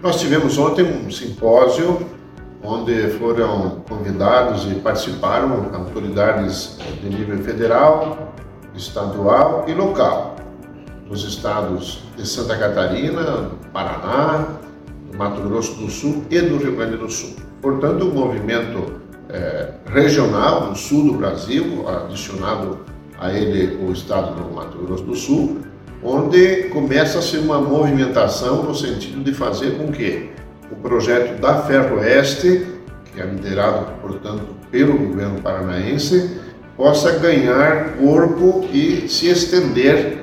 [0.00, 2.06] Nós tivemos ontem um simpósio
[2.62, 8.32] onde foram convidados e participaram autoridades de nível federal,
[8.76, 10.36] estadual e local,
[11.08, 14.46] dos estados de Santa Catarina, Paraná,
[15.16, 17.34] Mato Grosso do Sul e do Rio Grande do Sul.
[17.60, 22.78] Portanto, um movimento é, regional no sul do Brasil, adicionado
[23.18, 25.58] a ele o estado do Mato Grosso do Sul,
[26.02, 30.30] onde começa-se uma movimentação no sentido de fazer com que
[30.70, 32.66] o projeto da Ferroeste,
[33.12, 36.38] que é liderado, portanto, pelo governo paranaense,
[36.76, 40.18] possa ganhar corpo e se estender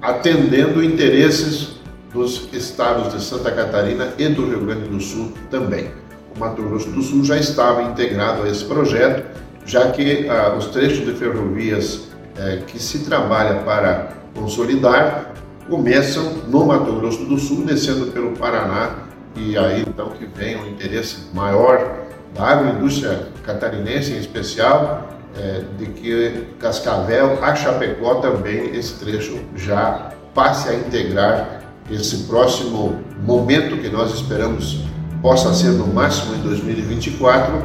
[0.00, 1.76] atendendo interesses
[2.12, 5.90] dos estados de Santa Catarina e do Rio Grande do Sul também.
[6.34, 9.24] O Mato Grosso do Sul já estava integrado a esse projeto,
[9.66, 15.32] já que ah, os trechos de ferrovias eh, que se trabalha para consolidar
[15.68, 20.68] começam no Mato Grosso do Sul, descendo pelo Paraná, e aí então que vem o
[20.68, 28.94] interesse maior da agroindústria catarinense em especial, é, de que Cascavel a Chapecó também esse
[28.94, 34.84] trecho já passe a integrar esse próximo momento que nós esperamos
[35.20, 37.62] possa ser no máximo em 2024,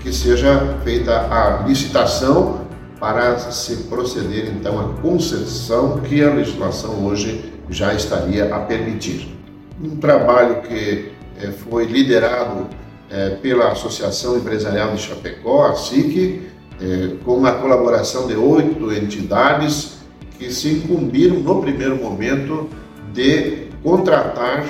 [0.00, 2.62] que seja feita a licitação
[3.02, 9.36] para se proceder então à concessão que a legislação hoje já estaria a permitir.
[9.82, 12.68] Um trabalho que é, foi liderado
[13.10, 16.42] é, pela Associação Empresarial de Chapecó, a SIC,
[16.80, 19.98] é, com a colaboração de oito entidades
[20.38, 22.68] que se incumbiram no primeiro momento
[23.12, 24.64] de contratar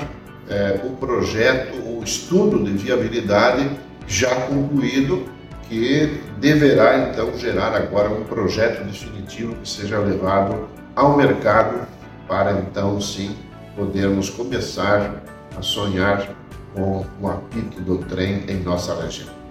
[0.84, 3.70] o projeto, o estudo de viabilidade
[4.06, 5.22] já concluído
[5.72, 11.88] que deverá então gerar agora um projeto definitivo que seja levado ao mercado
[12.28, 13.34] para então sim
[13.74, 15.22] podermos começar
[15.56, 16.28] a sonhar
[16.74, 19.41] com o apito do trem em nossa região.